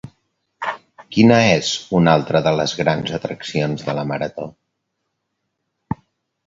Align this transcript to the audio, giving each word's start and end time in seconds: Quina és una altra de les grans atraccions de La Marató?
Quina 1.15 1.37
és 1.49 1.69
una 1.99 2.15
altra 2.21 2.41
de 2.47 2.55
les 2.61 2.73
grans 2.81 3.15
atraccions 3.19 3.87
de 3.91 3.97
La 4.01 4.09
Marató? 4.15 4.51